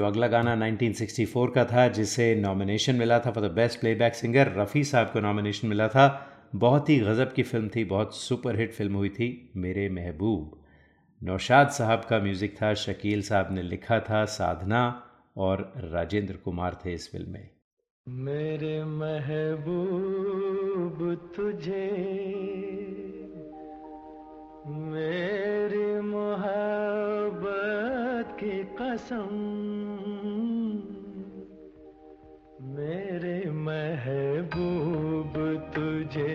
अगला 0.09 0.27
गाना 0.27 0.55
1964 0.55 1.55
का 1.55 1.65
था, 1.65 1.87
जिसे 1.87 2.35
नॉमिनेशन 2.35 2.95
मिला 2.95 3.19
था 3.19 3.31
for 3.31 3.47
the 3.47 3.51
best 3.51 3.79
playback 3.79 4.15
singer 4.15 4.53
Rafi 4.57 4.83
Sahab 4.83 5.07
को 5.07 5.19
नॉमिनेशन 5.19 5.67
मिला 5.67 5.87
था। 5.87 6.25
बहुत 6.55 6.89
ही 6.89 6.99
गज़ब 6.99 7.33
की 7.35 7.43
फ़िल्म 7.43 7.67
थी, 7.67 7.85
बहुत 7.85 8.17
सुपरहिट 8.17 8.73
फ़िल्म 8.73 8.95
हुई 8.95 9.09
थी, 9.09 9.51
मेरे 9.55 9.89
महबूब। 9.89 10.63
नौशाद 11.21 11.69
साहब 11.69 12.05
का 12.09 12.19
म्यूज़िक 12.19 12.61
था, 12.61 12.73
शकील 12.73 13.21
साहब 13.21 13.47
ने 13.51 13.61
लिखा 13.61 13.99
था 13.99 14.25
साधना 14.25 15.03
और 15.37 15.73
राजेंद्र 15.77 16.35
कुमार 16.35 16.77
थे 16.85 16.93
इस 16.93 17.11
फ़िल्म 17.11 17.31
में। 17.31 17.49
मेरे 18.07 18.83
महबूब, 18.83 21.31
तुझे 21.35 21.89
मेरी 24.69 26.01
मोहब्बत 26.01 28.37
की 28.39 28.75
कसम 28.81 29.27
महबूब 33.69 35.33
तुझे, 35.75 36.29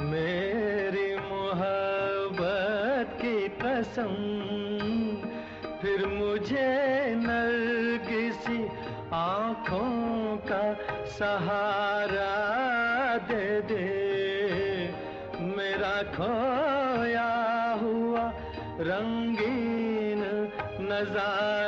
मेरी 0.00 1.08
मोहब्बत 1.16 3.08
की 3.22 3.48
कसम। 3.62 4.12
फिर 5.82 6.06
मुझे 6.06 6.70
नल 7.18 7.56
किसी 8.08 8.58
आँखों 9.12 10.36
का 10.48 10.64
सहारा 11.06 12.36
दे 13.30 13.48
दे। 13.60 13.88
मेरा 15.56 15.96
खोया 16.16 17.32
हुआ 17.82 18.24
रंगीन 18.80 20.22
नज़ारा 20.82 21.61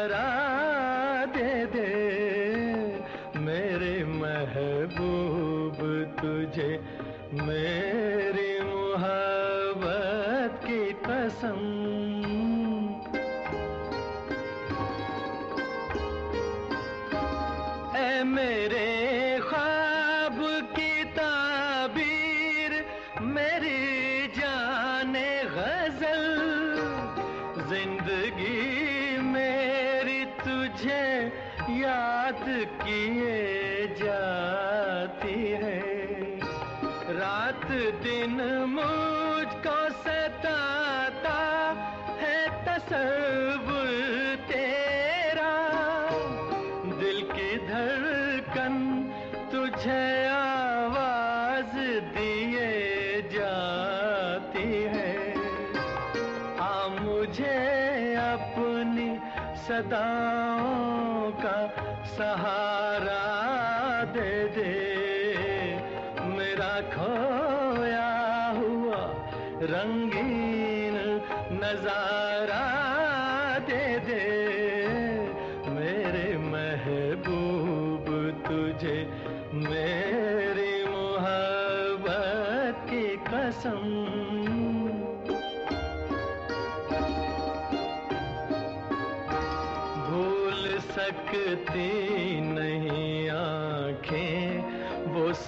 धड़कन 48.54 48.76
तुझे 49.52 50.26
आवाज़ 50.28 51.74
दिए 52.14 52.70
जाती 53.34 54.68
है। 54.94 55.14
आ 56.60 56.88
मुझे 57.02 57.58
अपनी 58.14 59.08
सदाओं 59.66 61.30
का 61.42 61.56
सहारा 62.14 62.73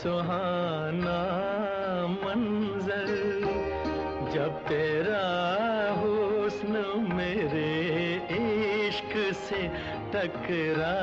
सुहाना 0.06 1.20
मंजर 2.22 3.08
जब 4.34 4.60
तेरा 4.68 5.24
हुस्न 6.02 6.84
मेरे 7.14 7.72
इश्क 8.36 9.16
से 9.42 9.62
टकरा 10.12 10.94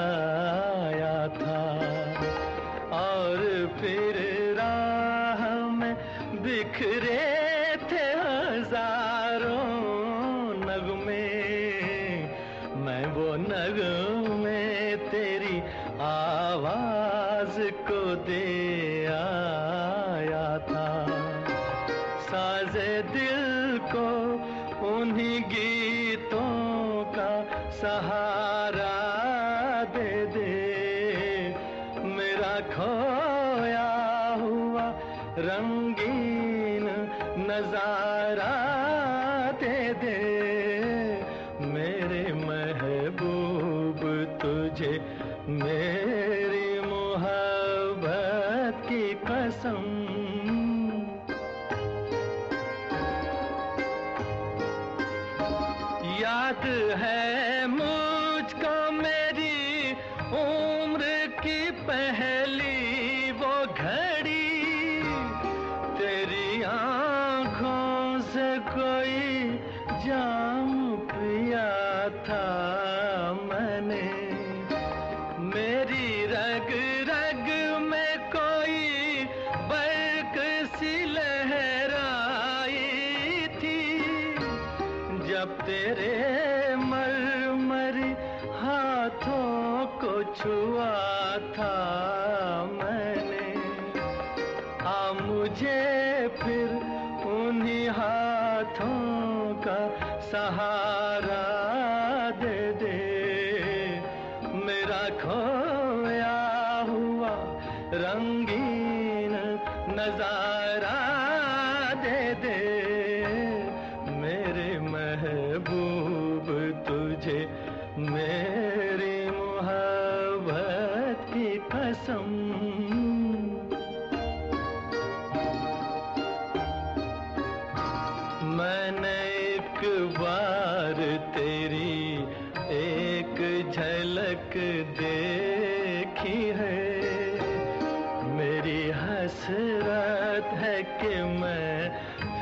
तुझे 44.73 44.93
मेरी 45.53 46.79
मोहब्बत 46.89 48.81
की 48.89 49.03
कसम। 49.29 50.03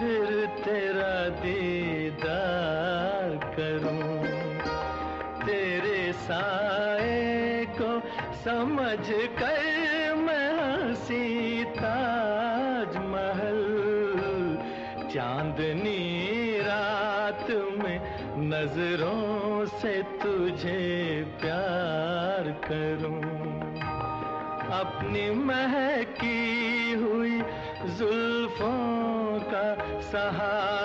फिर 0.01 0.45
तेरा 0.65 1.29
दीदार 1.29 3.53
करूँ। 3.53 4.25
तेरे 5.45 6.13
साए 6.13 7.65
को 7.65 8.01
समझ 8.35 9.11
कर 9.11 10.15
मैं 10.15 10.53
हँसी 10.53 11.63
ताजमहल। 11.63 13.61
चांदनी 15.13 16.59
रात 16.59 17.51
में 17.51 17.99
नज़रों 18.49 19.65
से 19.65 20.03
तुझे 20.03 21.25
प्यार 21.41 22.61
करूँ। 22.71 23.21
अपनी 24.81 25.31
महकी 25.31 26.91
हुई 26.91 27.41
जुल्फों 27.97 29.00
सहा 30.11 30.80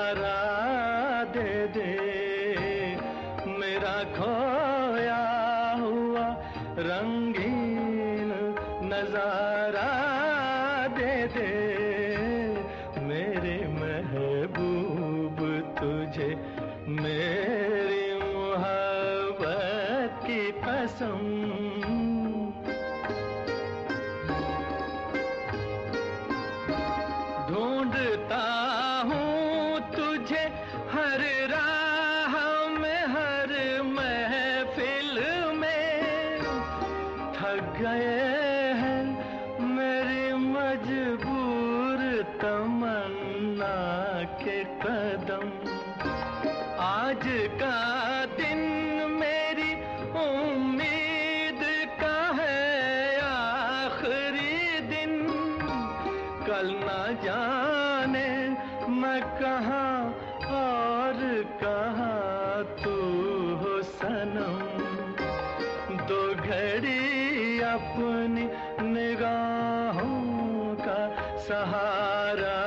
सहारा 71.46 72.60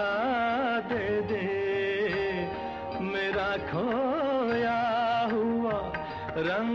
दे 0.89 1.07
दे। 1.29 1.47
मेरा 3.03 3.51
खोया 3.71 4.79
हुआ 5.31 5.77
रंग 6.47 6.68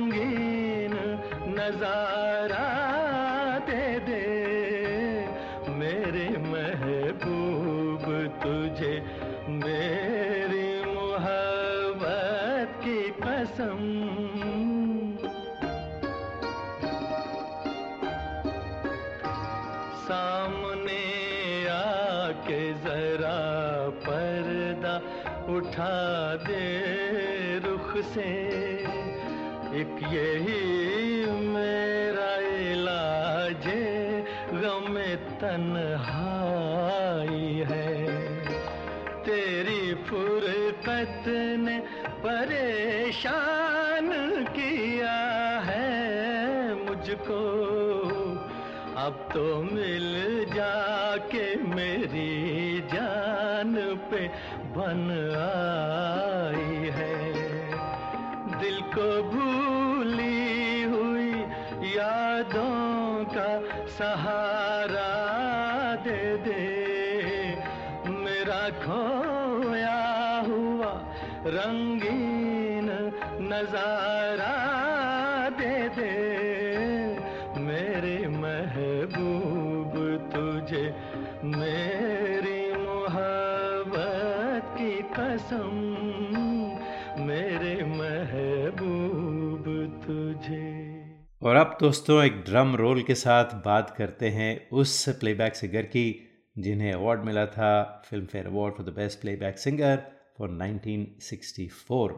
दे 26.46 27.58
रुख 27.64 27.90
से 28.14 28.28
एक 29.80 29.96
यही 30.12 30.60
मेरा 31.48 32.32
इलाज 32.72 33.66
गम 34.64 34.98
तन्हाई 35.40 36.13
का 64.00 64.43
और 91.44 91.56
अब 91.56 91.76
दोस्तों 91.80 92.22
एक 92.24 92.36
ड्रम 92.44 92.74
रोल 92.76 93.02
के 93.02 93.14
साथ 93.14 93.44
बात 93.64 93.90
करते 93.98 94.28
हैं 94.28 94.68
उस 94.72 95.08
प्लेबैक 95.20 95.54
सिंगर 95.54 95.82
की, 95.82 96.04
जिन्हें 96.58 96.92
अवार्ड 96.92 97.24
मिला 97.24 97.44
था 97.46 98.02
Filmfare 98.26 98.46
award 98.46 98.74
for 98.74 98.86
the 98.86 98.94
best 98.96 99.20
playback 99.20 99.58
singer 99.58 99.98
for 100.38 100.48
1964 100.50 102.14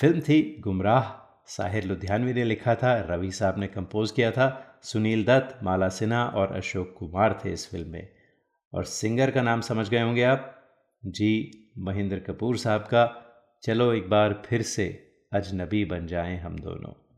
film 0.00 0.20
थी 0.20 0.40
गुमराह। 0.60 1.12
साहिर 1.46 1.84
लुधियानवी 1.84 2.32
ने 2.32 2.44
लिखा 2.44 2.74
था, 2.74 2.96
रवि 3.10 3.32
साहब 3.32 3.58
ने 3.58 3.66
कंपोज 3.66 4.10
किया 4.10 4.30
था, 4.30 4.48
सुनील 4.82 5.24
दत्त, 5.24 5.58
माला 5.62 5.88
सिन्हा 5.88 6.24
और 6.26 6.52
अशोक 6.56 6.94
कुमार 6.98 7.40
थे 7.44 7.52
इस 7.52 7.70
फ़िल्म 7.70 7.88
में। 7.88 8.21
और 8.74 8.84
सिंगर 8.84 9.30
का 9.30 9.42
नाम 9.42 9.60
समझ 9.60 9.88
गए 9.88 10.02
होंगे 10.02 10.22
आप। 10.22 10.58
जी, 11.06 11.50
महेंद्र 11.78 12.18
कपूर 12.18 12.56
साहब 12.56 12.80
का। 12.80 13.18
चलो 13.62 13.92
एक 13.92 14.10
बार 14.10 14.42
फिर 14.46 14.62
से 14.62 15.12
अजनबी 15.32 15.84
बन 15.84 16.06
जाएँ 16.06 16.38
हम 16.38 16.58
दोनों। 16.58 17.11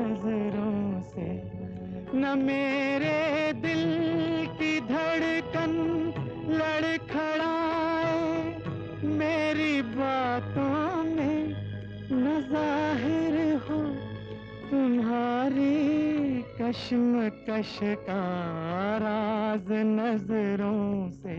नज़रों 0.00 1.02
से। 1.02 1.28
न 2.14 2.38
मेरे 2.38 3.52
दिल 3.52 3.84
की 4.58 4.80
धड़कन 4.80 5.72
लड़खड़ाए, 6.50 8.18
मेरी 9.04 9.82
बातों 9.82 11.04
में 11.04 11.38
न 12.12 12.40
ज़ाहिर 12.50 13.56
हो 13.56 13.80
तुम्हारी 14.70 15.76
कश्मकश 16.60 17.78
का 17.82 18.22
राज 18.96 19.72
नज़रों 19.72 21.10
से। 21.10 21.36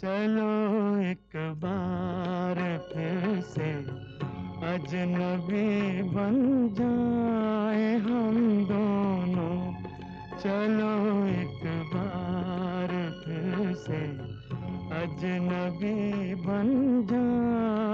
चलो 0.00 0.52
एक 1.00 1.36
बार 1.56 2.56
फिर 2.94 3.40
से। 3.40 3.91
अजनबी 4.72 5.68
बन 6.02 6.36
जाए 6.78 7.88
हम 7.96 8.36
दोनों। 8.64 9.56
चलो 10.40 10.92
एक 11.26 11.62
बार 11.94 12.90
फिर 13.20 13.74
से 13.76 14.00
अजनबी 15.02 16.34
बन 16.46 16.68
जाए। 17.10 17.91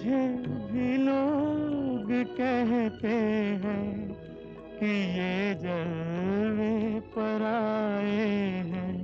मुझे 0.00 0.28
भी 0.72 0.96
लोग 0.96 2.08
कहते 2.36 3.16
हैं 3.62 3.88
कि 4.78 4.92
ये 5.16 5.54
जलवे 5.54 7.00
पर 7.14 7.42
आए 7.44 8.28
हैं। 8.68 8.94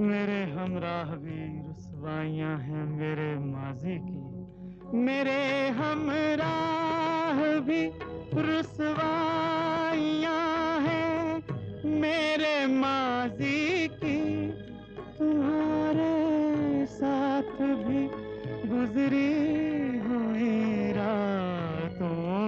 मेरे 0.00 0.40
हमराह 0.52 1.14
भी 1.16 1.38
रुसवाइयाँ 1.68 2.58
हैं 2.58 2.84
मेरे 2.90 3.30
माजी 3.44 3.96
की। 3.98 4.98
मेरे 4.98 5.40
हमराह 5.68 7.40
भी 7.60 7.82
रुसवाइयाँ 8.42 9.00
हैं 10.80 11.44
मेरे 12.00 12.54
माजी 12.66 13.88
की। 13.88 14.20
तुम्हारे 15.18 16.14
साथ 16.86 17.56
भी 17.86 18.02
गुजरी 18.68 19.73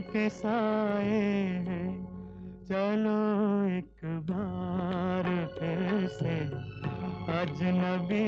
के 0.00 0.28
साए 0.28 1.20
हैं। 1.68 1.88
चलो 2.68 3.18
एक 3.78 4.04
बार 4.04 5.24
फिर 5.58 6.08
से 6.08 6.36
अजनबी 7.40 8.25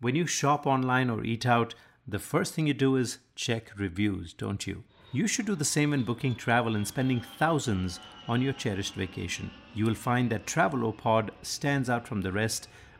When 0.00 0.14
you 0.14 0.26
shop 0.26 0.66
online 0.66 1.10
or 1.10 1.24
eat 1.24 1.46
out, 1.46 1.74
the 2.06 2.18
first 2.18 2.54
thing 2.54 2.66
you 2.66 2.74
do 2.74 2.94
is 2.96 3.18
check 3.34 3.72
reviews, 3.76 4.34
don't 4.34 4.66
you? 4.66 4.84
You 5.12 5.26
should 5.26 5.46
do 5.46 5.56
the 5.56 5.70
same 5.70 5.90
when 5.90 6.04
booking 6.04 6.34
travel 6.36 6.76
and 6.76 6.86
spending 6.86 7.22
thousands 7.38 7.98
on 8.28 8.42
your 8.42 8.52
cherished 8.52 8.94
vacation. 8.94 9.50
You 9.74 9.86
will 9.86 10.00
find 10.06 10.30
that 10.30 10.46
Travelopod 10.46 11.30
stands 11.42 11.88
out 11.88 12.06
from 12.06 12.20
the 12.20 12.32
rest 12.32 12.68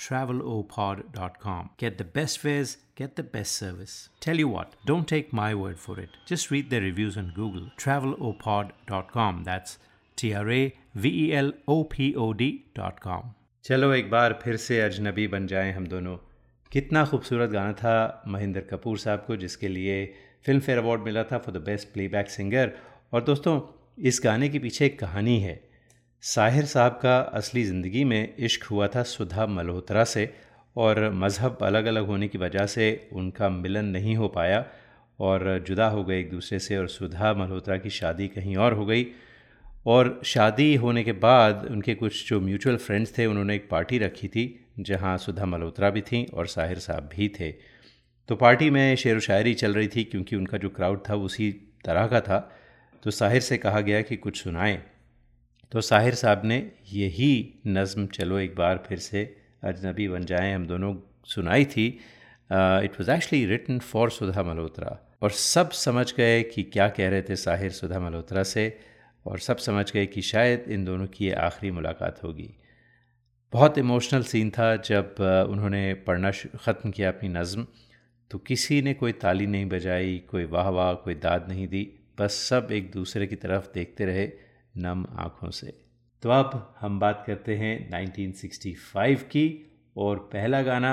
travelopod.com. 0.00 1.70
Get 1.78 1.98
the 1.98 2.04
best 2.04 2.38
fares, 2.38 2.76
get 2.96 3.16
the 3.16 3.22
best 3.22 3.52
service. 3.52 4.08
Tell 4.20 4.38
you 4.38 4.48
what, 4.48 4.74
don't 4.86 5.06
take 5.06 5.32
my 5.32 5.54
word 5.54 5.78
for 5.78 5.98
it. 6.00 6.10
Just 6.26 6.50
read 6.50 6.70
their 6.70 6.80
reviews 6.80 7.16
on 7.16 7.32
Google. 7.34 7.70
travelopod.com. 7.78 9.44
That's 9.44 9.78
T 10.16 10.34
R 10.34 10.50
A 10.50 10.62
V 10.94 11.08
E 11.26 11.32
L 11.34 11.52
O 11.68 11.84
P 11.84 12.14
O 12.16 12.32
D.com. 12.32 13.34
चलो 13.64 13.92
एक 13.94 14.10
बार 14.10 14.38
फिर 14.42 14.56
से 14.56 14.80
अजनबी 14.80 15.26
बन 15.28 15.46
जाएँ 15.46 15.72
हम 15.72 15.86
दोनों 15.86 16.16
कितना 16.72 17.04
खूबसूरत 17.06 17.50
गाना 17.50 17.72
था 17.72 18.22
महेंद्र 18.28 18.60
कपूर 18.70 18.98
साहब 18.98 19.24
को 19.26 19.36
जिसके 19.36 19.68
लिए 19.68 20.04
फ़िल्म 20.46 20.60
फेयर 20.60 20.78
अवार्ड 20.78 21.02
मिला 21.02 21.22
था 21.32 21.38
for 21.38 21.54
the 21.54 21.62
best 21.64 21.88
playback 21.94 22.30
singer 22.30 22.72
और 23.12 23.22
दोस्तों 23.24 23.60
इस 24.10 24.20
गाने 24.24 24.48
के 24.48 24.58
पीछे 24.58 24.86
एक 24.86 24.98
कहानी 25.00 25.38
है 25.40 25.69
साहिर 26.22 26.64
साहब 26.64 26.92
का 26.92 27.18
असली 27.18 27.64
ज़िंदगी 27.64 28.04
में 28.04 28.34
इश्क 28.38 28.64
हुआ 28.64 28.88
था 28.88 29.02
सुधा 29.02 29.46
मल्होत्रा 29.46 30.04
से 30.04 30.34
और 30.76 31.10
मज़हब 31.10 31.58
अलग 31.62 31.84
अलग 31.84 32.06
होने 32.06 32.28
की 32.28 32.38
वजह 32.38 32.66
से 32.66 33.08
उनका 33.12 33.48
मिलन 33.48 33.84
नहीं 33.84 34.16
हो 34.16 34.28
पाया 34.28 34.64
और 35.20 35.64
जुदा 35.68 35.86
हो 35.86 36.04
गए 36.04 36.18
एक 36.20 36.30
दूसरे 36.30 36.58
से 36.58 36.76
और 36.76 36.88
सुधा 36.88 37.32
मल्होत्रा 37.34 37.76
की 37.76 37.90
शादी 37.90 38.28
कहीं 38.28 38.56
और 38.56 38.72
हो 38.72 38.86
गई। 38.86 39.06
और 39.86 40.20
शादी 40.24 40.74
होने 40.74 41.04
के 41.04 41.12
बाद 41.12 41.66
उनके 41.70 41.94
कुछ 41.94 42.28
जो 42.28 42.40
म्यूचुअल 42.40 42.76
फ्रेंड्स 42.76 43.18
थे, 43.18 43.26
उन्होंने 43.26 43.54
एक 43.54 43.68
पार्टी 43.70 43.98
रखी 43.98 44.28
थी, 44.28 44.66
जहाँ 44.80 45.18
सुधा 45.18 45.46
मल्होत्रा 45.46 45.90
भी 45.90 46.00
थी 46.00 46.24
और 46.34 46.46
साहिर 46.46 46.78
साहब 46.78 47.10
भी 47.16 47.28
थे। 47.40 47.50
तो 48.28 48.36
पार्टी 48.36 48.70
में 48.70 48.96
शेर 48.96 49.16
व 49.16 49.20
शायरी 49.20 49.54
चल 49.54 49.74
रही 49.74 49.88
थी, 49.88 50.04
क्योंकि 50.04 50.36
उनका 50.36 50.58
जो 50.58 50.68
क्राउड 50.68 51.02
था 51.10 51.14
उसी 51.14 51.50
तरह 51.84 52.06
का 52.06 52.20
था। 52.20 52.52
तो 53.02 53.10
साहिर 53.10 53.40
से 53.40 53.56
कहा 53.56 53.80
गया 53.80 54.02
कि 54.02 54.16
कुछ 54.16 54.42
सुनाएँ। 54.42 54.82
तो 55.72 55.80
साहिर 55.80 56.14
साहब 56.14 56.42
ने 56.44 56.56
यही 56.92 57.32
नज़म, 57.68 58.06
चलो 58.08 58.38
एक 58.38 58.54
बार 58.56 58.82
फिर 58.86 58.98
से 59.00 59.22
अजनबी 59.64 60.08
बन 60.08 60.24
जाएँ, 60.24 60.54
हम 60.54 60.66
दोनों 60.66 60.94
सुनाई 61.26 61.64
थी। 61.66 61.86
It 62.50 63.00
was 63.00 63.10
actually 63.10 63.44
written 63.46 63.78
for 63.80 64.10
Sudha 64.10 64.42
Malhotra 64.42 64.98
और 65.22 65.30
सब 65.32 65.70
समझ 65.72 66.12
गए 66.14 66.42
कि 66.44 66.62
क्या 66.64 66.88
कह 66.90 67.08
रहे 67.08 67.22
थे 67.22 67.36
साहिर 67.38 67.70
सुधा 67.72 68.00
मल्होत्रा 68.00 68.42
से 68.44 68.64
और 69.26 69.38
सब 69.38 69.56
समझ 69.58 69.90
गए 69.92 70.06
कि 70.06 70.22
शायद 70.22 70.64
इन 70.68 70.84
दोनों 70.84 71.06
की 71.08 71.24
ये 71.24 71.32
आखिरी 71.40 71.70
मुलाकात 71.70 72.22
होगी। 72.24 72.50
बहुत 73.52 73.78
इमोशनल 73.78 74.22
सीन 74.22 74.50
था 74.50 74.74
जब 74.78 75.14
उन्होंने 75.50 75.82
पढ़ना 76.06 76.30
ख़त्म 76.30 76.90
किया 76.90 77.08
अपनी 77.08 77.28
नज़म 77.30 77.66
तो 78.30 78.38
किसी 78.40 78.80
ने 78.82 78.94
कोई 78.94 79.12
ताली 79.14 79.46
नहीं 79.46 79.68
बजाई, 79.68 80.18
कोई 80.30 80.44
वाह 80.46 80.68
वाह 80.70 80.92
कोई 80.94 81.14
दाद 81.16 81.46
नहीं 81.48 81.66
दी, 81.68 81.82
बस 82.20 82.34
सब 82.48 82.68
एक 82.72 82.90
दूसरे 82.92 83.26
की 83.26 83.36
तरफ़ 83.36 83.68
देखते 83.74 84.04
रहे। 84.06 84.26
नम 84.74 85.04
आँखों 85.18 85.50
से। 85.50 85.72
तो 86.22 86.30
अब 86.30 86.74
हम 86.80 86.98
बात 87.00 87.22
करते 87.26 87.56
हैं 87.56 87.74
1965 87.90 89.22
की, 89.22 89.66
और 89.96 90.18
पहला 90.32 90.62
गाना 90.62 90.92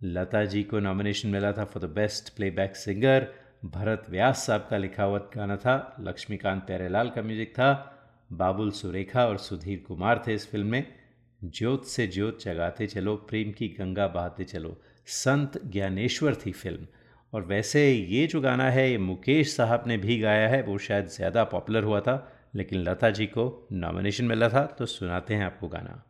लता 0.00 0.44
जी 0.44 0.62
को 0.62 0.80
नॉमिनेशन 0.80 1.28
मिला 1.28 1.52
था 1.52 1.64
for 1.64 1.82
the 1.82 1.90
best 1.90 2.34
playback 2.36 2.76
singer 2.76 3.26
Bharat 3.66 4.06
Vyas 4.10 4.46
Sahab 4.46 4.66
का 4.70 4.76
लिखा 4.76 5.04
हुआ 5.04 5.18
गाना 5.36 5.56
था, 5.56 5.96
लक्ष्मीकांत 6.00 6.62
प्यारेलाल 6.62 7.10
का 7.10 7.22
म्यूज़िक 7.22 7.50
था, 7.50 7.96
बाबुल 8.30 8.70
सुरेखा 8.70 9.26
और 9.26 9.38
सुधीर 9.38 9.82
कुमार 9.88 10.22
थे 10.26 10.34
इस 10.34 10.50
फ़िल्म 10.50 10.66
में। 10.66 10.86
ज्योत 11.40 11.84
से 11.86 12.06
ज्योत 12.06 12.42
जगाते 12.42 12.86
चलो, 12.86 13.14
प्रेम 13.16 13.50
की 13.52 13.68
गंगा 13.68 14.06
बहाते 14.08 14.44
चलो, 14.44 14.76
संत 15.06 15.60
ज्ञानेश्वर 15.66 16.34
थी 16.36 16.52
फ़िल्म 16.52 16.86
और 17.32 17.42
वैसे 17.42 17.90
ये 17.92 18.26
जो 18.26 18.40
गाना 18.40 18.70
है, 18.70 18.90
ये 18.90 18.98
मुकेश 18.98 19.54
साहब 19.56 19.84
ने 19.86 19.96
भी 19.96 20.18
गाया 20.18 20.48
है, 20.48 20.62
वो 20.62 20.78
शायद 20.78 21.06
ज़्यादा 21.08 21.44
पॉपुलर 21.44 21.84
हुआ 21.84 22.00
था। 22.00 22.16
लेकिन 22.54 22.82
लता 22.82 23.10
जी 23.10 23.26
को 23.26 23.68
नॉमिनेशन 23.72 24.24
मिला 24.24 24.48
था 24.48 24.66
तो 24.66 24.86
सुनाते 24.86 25.34
हैं 25.34 25.44
आपको 25.44 25.68
गाना। 25.68 26.02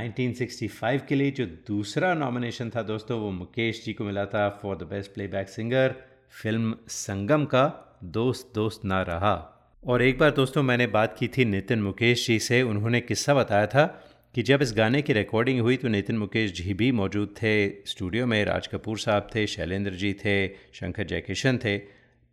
1965 0.00 1.06
के 1.08 1.14
लिए 1.14 1.30
जो 1.30 1.46
दूसरा 1.46 2.14
नॉमिनेशन 2.14 2.70
था 2.70 2.82
दोस्तों, 2.82 3.20
वो 3.20 3.30
मुकेश 3.30 3.84
जी 3.84 3.92
को 3.92 4.04
मिला 4.04 4.26
था 4.26 4.48
for 4.62 4.76
the 4.76 4.82
best 4.82 5.14
playback 5.14 5.48
singer 5.48 5.94
film 6.42 6.74
Sangam 6.88 7.44
का 7.44 7.96
दोस्त 8.04 8.52
दोस्त 8.54 8.84
ना 8.84 9.02
रहा। 9.02 9.50
और 9.86 10.02
एक 10.02 10.18
बार 10.18 10.30
दोस्तों, 10.30 10.62
मैंने 10.62 10.86
बात 10.86 11.16
की 11.18 11.28
थी 11.28 11.44
नितिन 11.44 11.82
मुकेश 11.82 12.26
जी 12.26 12.38
से, 12.38 12.62
उन्होंने 12.62 13.00
किस्सा 13.00 13.34
बताया 13.34 13.66
था 13.66 14.10
कि 14.34 14.42
जब 14.42 14.62
इस 14.62 14.74
गाने 14.76 15.02
की 15.02 15.12
रिकॉर्डिंग 15.12 15.60
हुई 15.60 15.76
तो 15.76 15.88
नितिन 15.88 16.18
मुकेश 16.18 16.52
जी 16.52 16.74
भी 16.74 16.92
मौजूद 16.92 17.28
थे। 17.28 17.68
स्टूडियो 17.68 18.26
में 18.26 18.44
राज 18.44 18.66
कपूर 18.66 18.98
साहब 18.98 19.28
थे, 19.34 19.46
शैलेंद्र 19.46 19.90
जी 19.90 20.12
थे, 20.12 20.48
शंकर 20.48 21.04
जयकिशन 21.04 21.58
थे। 21.58 21.78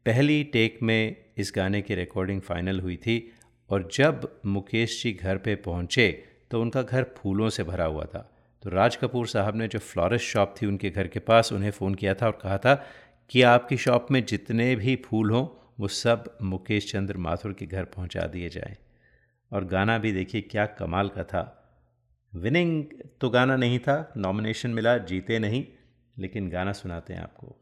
पहली 0.06 0.44
टेक 0.44 0.80
में 0.84 1.16
इस 1.38 1.54
गाने 1.56 1.82
की 1.82 1.96
रिकॉर्डिंग 1.96 2.42
फाइनल 2.42 2.80
हुई 2.80 2.96
थी। 2.96 3.32
और 3.70 3.90
जब 3.94 4.42
मुकेश 4.46 5.04
जी 5.04 5.12
घर 5.12 5.38
पे 5.38 5.56
पहुँचे 5.56 6.24
तो 6.52 6.62
उनका 6.62 6.82
घर 6.82 7.04
फूलों 7.04 7.50
से 7.50 7.64
भरा 7.64 7.86
हुआ 7.86 8.04
था। 8.04 8.38
तो 8.64 8.70
राज 8.70 8.96
कपूर 8.96 9.28
साहब 9.28 9.56
ने 9.56 9.68
जो 9.68 9.80
फ्लोरिस्ट 9.80 10.26
शॉप 10.26 10.56
थी 10.62 10.66
उनके 10.66 10.90
घर 10.90 11.08
के 11.08 11.20
पास, 11.20 11.54
उन्हें 11.54 11.72
फ़ोन 11.72 11.96
किया 11.96 12.14
था 12.14 12.26
और 12.26 12.40
कहा 12.42 12.58
था 12.58 12.86
कि 13.30 13.42
आपकी 13.42 13.78
शॉप 13.78 14.08
में 14.12 14.26
जितने 14.26 14.76
भी 14.76 14.96
फूल 14.96 15.32
हों, 15.32 15.74
वो 15.80 15.88
सब 15.88 16.38
मुकेश 16.42 16.92
चंद्र 16.92 17.18
माथुर 17.18 17.54
के 17.54 17.66
घर 17.66 17.84
पहुँचा 17.84 18.22
दिए 18.22 18.50
जाएँ। 18.50 18.78
और 19.54 19.66
गाना 19.66 19.98
भी 19.98 20.12
देखिए, 20.12 20.42
क्या 20.42 20.66
कमाल 20.66 21.10
का 21.10 21.24
था। 21.24 21.58
विनिंग 22.36 22.86
तो 23.22 23.30
गाना 23.30 23.56
नहीं 23.56 23.80
था, 23.80 24.14
नॉमिनेशन 24.18 24.70
मिला, 24.70 24.98
जीते 24.98 25.40
नहीं, 25.40 25.66
लेकिन 26.18 26.50
गाना 26.50 26.74
सुनाते 26.74 27.14
हैं 27.14 27.22
आपको। 27.22 27.61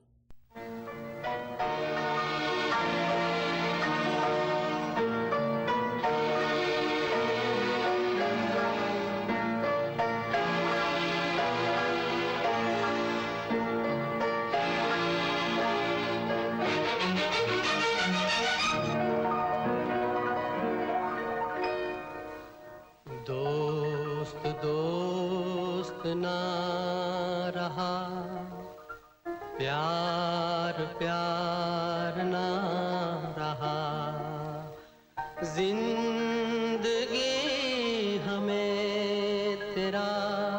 तेरा 39.80 40.59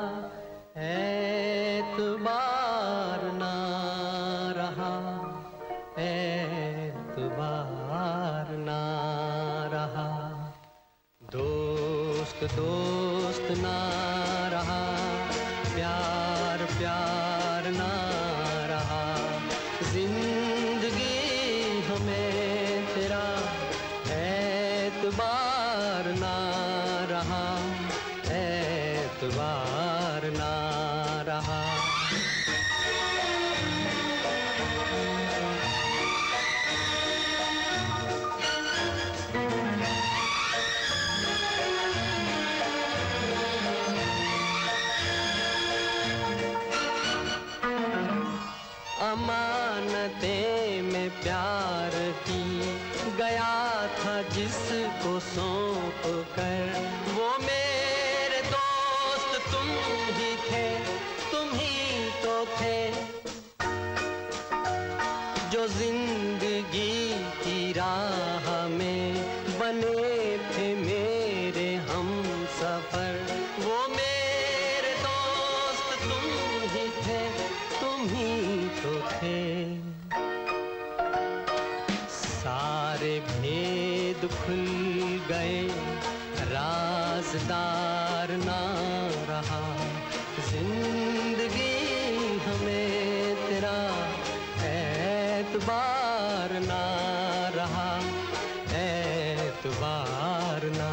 एतबार 99.70 100.64
ना 100.76 100.92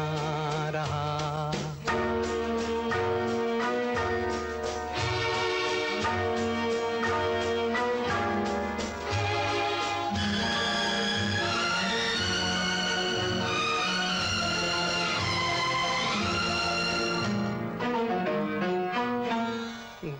रहा। 0.70 1.06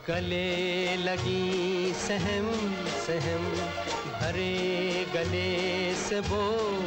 गले 0.08 0.96
लगी 0.96 1.92
सहम 1.94 2.46
सहम 3.06 3.44
भरे 4.12 4.54
गले 5.14 5.48
से 6.02 6.20
बोलती 6.28 6.77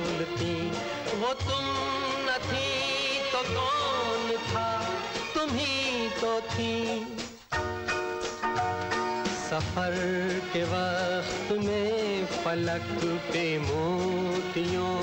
कौन 3.44 4.38
था? 4.54 4.89
तुम 5.36 5.50
ही 5.50 6.10
तो 6.10 6.42
थी। 6.42 7.02
सफ़र 9.52 9.94
के 10.54 10.64
वक्त 10.64 11.52
में 11.52 12.26
फलक 12.26 12.86
पे 13.32 13.60
मोतियों 13.60 15.00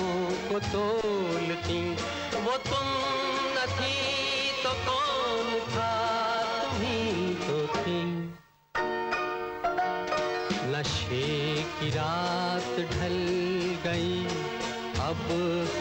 को 0.48 0.58
तोलती। 0.58 1.94
वो 2.40 2.56
तुम 2.56 2.88
न 3.54 3.66
थी 3.68 4.50
तो 4.64 4.72
कौन 4.72 5.60
था? 5.60 5.92
तुम 6.62 6.80
ही 6.80 7.34
तो 7.34 7.66
थी। 7.66 8.34
नशे 10.72 11.62
की 11.62 11.90
रात 11.90 12.80
ढल 12.92 13.18
गई। 13.84 14.26
अब 15.00 15.28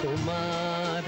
खुमार 0.02 1.04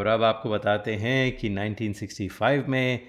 और 0.00 0.06
अब 0.06 0.22
आपको 0.22 0.50
बताते 0.50 0.94
हैं 0.94 1.36
कि 1.36 1.48
1965 1.48 2.68
में 2.68 3.00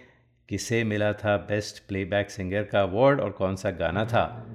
किसे 0.49 0.83
मिला 0.83 1.13
था 1.13 1.37
बेस्ट 1.37 1.87
प्लेबैक 1.87 2.29
सिंगर 2.29 2.63
का 2.63 2.81
अवार्ड 2.81 3.19
और 3.19 3.29
कौन 3.29 3.55
सा 3.55 3.71
गाना 3.71 4.05
था? 4.05 4.47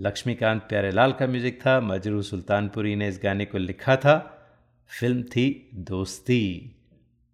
लक्ष्मीकांत 0.00 0.62
प्यारेलाल 0.62 1.12
का 1.12 1.26
म्यूज़िक 1.26 1.60
था, 1.66 1.80
मजरू 1.80 2.22
सुल्तानपुरी 2.22 2.96
ने 2.96 3.08
इस 3.08 3.20
गाने 3.22 3.44
को 3.44 3.58
लिखा 3.58 3.96
था, 3.96 4.46
फ़िल्म 5.00 5.22
थी 5.22 5.70
दोस्ती, 5.74 6.76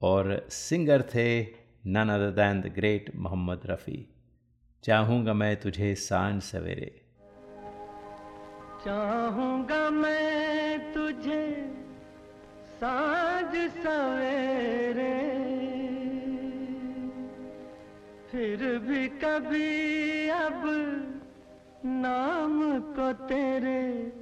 और 0.03 0.47
सिंगर 0.51 1.03
थे 1.03 1.43
none 1.87 2.09
other 2.09 2.31
than 2.31 2.61
the 2.61 2.66
great 2.66 3.12
Mohammed 3.16 3.61
Rafi. 3.66 4.14
चाहूँगा 4.83 5.35
मैं 5.35 5.61
तुझे 5.61 5.95
साँझ 5.95 6.43
सवेरे। 6.43 7.03
चाहूँगा 8.85 9.91
मैं 9.91 10.93
तुझे 10.93 11.72
साँझ 12.81 13.83
सवेरे। 13.83 15.18
फिर 18.31 18.79
भी 18.79 19.09
कभी 19.09 20.29
अब 20.29 20.62
नाम 21.85 22.81
को 22.81 23.26
तेरे 23.26 24.12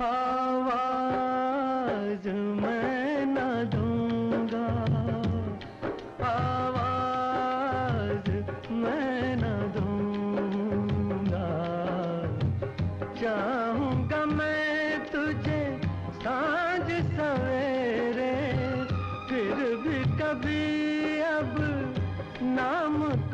आवाज़ 0.00 2.28
में 2.28 2.95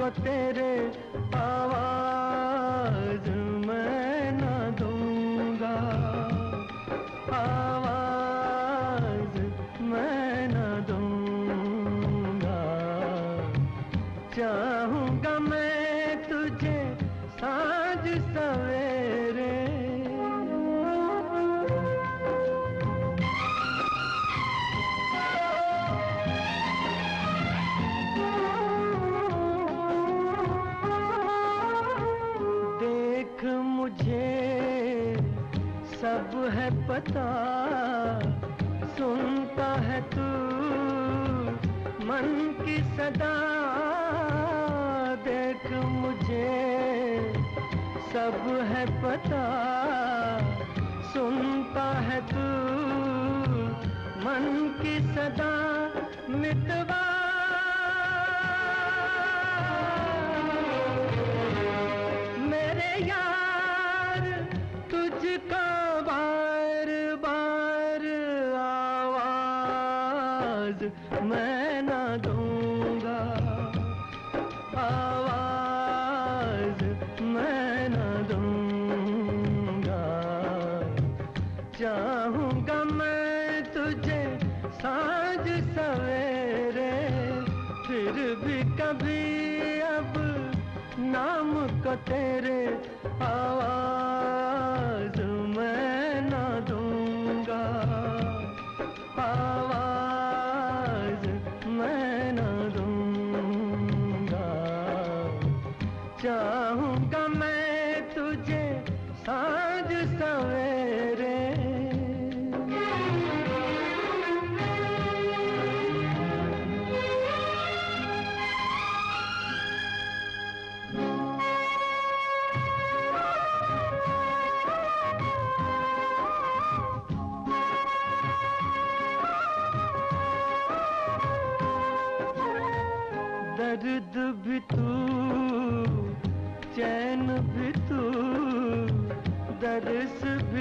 को 0.03 0.09
तेरे 0.11 0.71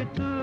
குறித்து 0.02 0.41